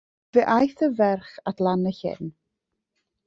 [0.35, 2.33] Fe aeth y ferch at lan y llyn.